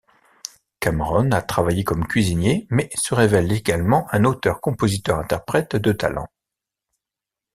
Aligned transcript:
Cameron 0.79 1.29
a 1.29 1.43
travaillé 1.43 1.83
comme 1.83 2.07
cuisinier 2.07 2.65
mais 2.71 2.89
se 2.95 3.13
révèle 3.13 3.51
également 3.51 4.07
un 4.11 4.23
auteur-compositeur-interprète 4.23 5.75
de 5.75 5.91
talent. 5.91 6.27